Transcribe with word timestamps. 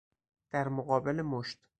در 0.51 0.67
مقابل 0.67 1.21
مشت 1.21 1.59